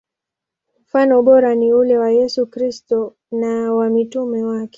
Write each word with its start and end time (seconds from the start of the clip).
Mfano 0.81 1.23
bora 1.23 1.55
ni 1.55 1.73
ule 1.73 1.97
wa 1.97 2.11
Yesu 2.11 2.45
Kristo 2.47 3.15
na 3.31 3.73
wa 3.73 3.89
mitume 3.89 4.43
wake. 4.43 4.69